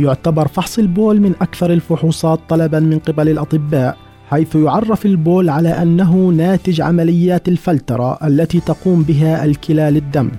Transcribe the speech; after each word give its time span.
يعتبر 0.00 0.48
فحص 0.48 0.78
البول 0.78 1.20
من 1.20 1.32
أكثر 1.40 1.72
الفحوصات 1.72 2.40
طلبا 2.48 2.80
من 2.80 2.98
قبل 2.98 3.28
الأطباء 3.28 3.96
حيث 4.30 4.56
يعرف 4.56 5.06
البول 5.06 5.50
على 5.50 5.68
أنه 5.68 6.28
ناتج 6.28 6.80
عمليات 6.80 7.48
الفلترة 7.48 8.26
التي 8.26 8.60
تقوم 8.60 9.02
بها 9.02 9.44
الكلى 9.44 9.90
للدم 9.90 10.30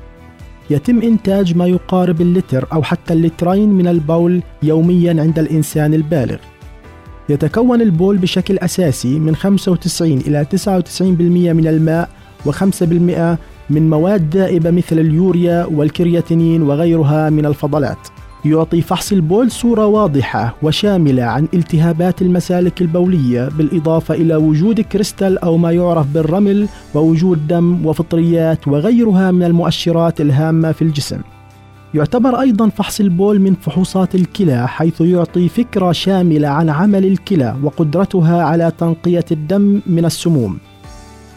يتم 0.69 1.01
إنتاج 1.01 1.57
ما 1.57 1.67
يقارب 1.67 2.21
اللتر 2.21 2.67
أو 2.73 2.83
حتى 2.83 3.13
اللترين 3.13 3.69
من 3.69 3.87
البول 3.87 4.41
يوميا 4.63 5.21
عند 5.21 5.39
الإنسان 5.39 5.93
البالغ 5.93 6.37
يتكون 7.29 7.81
البول 7.81 8.17
بشكل 8.17 8.57
أساسي 8.57 9.19
من 9.19 9.35
95 9.35 10.11
إلى 10.11 10.45
99% 11.01 11.11
من 11.11 11.67
الماء 11.67 12.09
و5% 12.45 12.83
من 13.69 13.89
مواد 13.89 14.29
دائبة 14.29 14.71
مثل 14.71 14.99
اليوريا 14.99 15.65
والكرياتينين 15.65 16.61
وغيرها 16.61 17.29
من 17.29 17.45
الفضلات. 17.45 18.18
يعطي 18.45 18.81
فحص 18.81 19.11
البول 19.11 19.51
صورة 19.51 19.85
واضحة 19.85 20.55
وشاملة 20.63 21.23
عن 21.23 21.47
التهابات 21.53 22.21
المسالك 22.21 22.81
البولية 22.81 23.49
بالإضافة 23.57 24.13
إلى 24.13 24.35
وجود 24.35 24.81
كريستال 24.81 25.37
أو 25.37 25.57
ما 25.57 25.71
يعرف 25.71 26.07
بالرمل 26.07 26.67
ووجود 26.95 27.47
دم 27.47 27.85
وفطريات 27.85 28.67
وغيرها 28.67 29.31
من 29.31 29.43
المؤشرات 29.43 30.21
الهامة 30.21 30.71
في 30.71 30.81
الجسم. 30.81 31.21
يعتبر 31.93 32.39
أيضا 32.39 32.69
فحص 32.69 32.99
البول 32.99 33.39
من 33.39 33.53
فحوصات 33.53 34.15
الكلى 34.15 34.67
حيث 34.67 35.01
يعطي 35.01 35.49
فكرة 35.49 35.91
شاملة 35.91 36.47
عن 36.47 36.69
عمل 36.69 37.05
الكلى 37.05 37.55
وقدرتها 37.63 38.43
على 38.43 38.71
تنقية 38.77 39.25
الدم 39.31 39.81
من 39.87 40.05
السموم. 40.05 40.57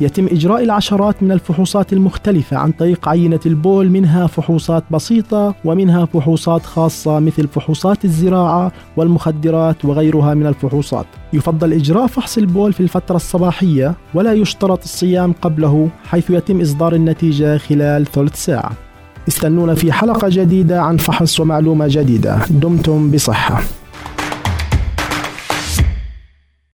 يتم 0.03 0.27
إجراء 0.27 0.63
العشرات 0.63 1.23
من 1.23 1.33
الفحوصات 1.33 1.93
المختلفة 1.93 2.57
عن 2.57 2.73
طريق 2.73 3.09
عينة 3.09 3.41
البول 3.47 3.91
منها 3.91 4.27
فحوصات 4.27 4.85
بسيطة 4.91 5.55
ومنها 5.65 6.05
فحوصات 6.05 6.67
خاصة 6.67 7.21
مثل 7.21 7.49
فحوصات 7.49 8.05
الزراعة 8.05 8.73
والمخدرات 8.97 9.85
وغيرها 9.85 10.35
من 10.35 10.47
الفحوصات. 10.47 11.07
يفضل 11.33 11.73
إجراء 11.73 12.07
فحص 12.07 12.39
البول 12.39 12.73
في 12.73 12.81
الفترة 12.81 13.17
الصباحية 13.17 13.95
ولا 14.15 14.33
يشترط 14.33 14.83
الصيام 14.83 15.33
قبله 15.33 15.89
حيث 16.05 16.31
يتم 16.31 16.61
إصدار 16.61 16.95
النتيجة 16.95 17.59
خلال 17.59 18.07
ثلث 18.07 18.45
ساعة. 18.45 18.73
استنونا 19.29 19.75
في 19.75 19.93
حلقة 19.93 20.29
جديدة 20.31 20.83
عن 20.83 20.97
فحص 20.97 21.41
ومعلومة 21.41 21.87
جديدة 21.89 22.39
دمتم 22.51 23.11
بصحة 23.11 23.63